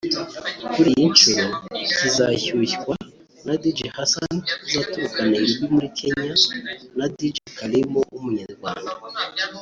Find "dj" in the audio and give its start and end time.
3.61-3.79, 7.17-7.35